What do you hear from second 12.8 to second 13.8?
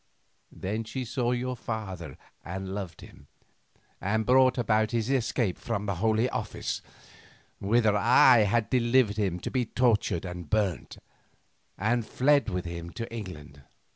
to England.